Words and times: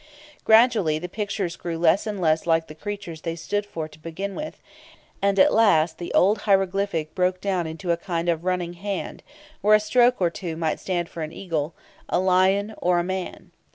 Gradually 0.43 0.97
the 0.97 1.07
pictures 1.07 1.55
grew 1.55 1.77
less 1.77 2.07
and 2.07 2.19
less 2.19 2.47
like 2.47 2.65
the 2.65 2.73
creatures 2.73 3.21
they 3.21 3.35
stood 3.35 3.67
for 3.67 3.87
to 3.87 3.99
begin 3.99 4.33
with, 4.33 4.59
and 5.21 5.37
at 5.37 5.53
last 5.53 5.99
the 5.99 6.11
old 6.15 6.39
hieroglyphic 6.49 7.13
broke 7.13 7.39
down 7.39 7.67
into 7.67 7.91
a 7.91 7.97
kind 7.97 8.27
of 8.27 8.43
running 8.43 8.73
hand, 8.73 9.21
where 9.61 9.75
a 9.75 9.79
stroke 9.79 10.19
or 10.19 10.31
two 10.31 10.57
might 10.57 10.79
stand 10.79 11.07
for 11.07 11.21
an 11.21 11.31
eagle, 11.31 11.75
a 12.09 12.17
lion, 12.17 12.73
or 12.81 12.97
a 12.97 13.03
man. 13.03 13.51